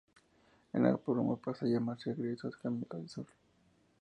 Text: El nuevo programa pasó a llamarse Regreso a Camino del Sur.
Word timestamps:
El 0.73 0.81
nuevo 0.81 0.97
programa 0.97 1.35
pasó 1.37 1.63
a 1.63 1.67
llamarse 1.67 2.15
Regreso 2.15 2.47
a 2.47 2.51
Camino 2.59 2.87
del 2.93 3.07
Sur. 3.07 3.27